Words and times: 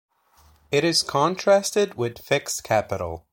It 0.71 0.83
is 0.83 1.03
contrasted 1.03 1.93
with 1.93 2.17
fixed 2.17 2.63
capital. 2.63 3.27